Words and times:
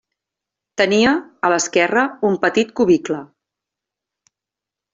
Tenia, 0.81 1.11
a 1.49 1.51
l'esquerra, 1.53 2.05
un 2.31 2.39
petit 2.47 2.73
cubicle. 2.81 3.21